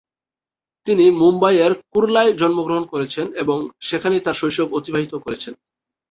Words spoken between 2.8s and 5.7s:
করেছেন এবং সেখানেই তাঁর শৈশব অতিবাহিত করেছেন।